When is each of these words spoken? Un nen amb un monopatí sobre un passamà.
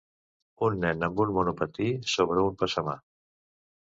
Un 0.67 0.77
nen 0.85 1.07
amb 1.09 1.21
un 1.25 1.35
monopatí 1.37 1.91
sobre 2.15 2.47
un 2.49 2.59
passamà. 2.63 2.97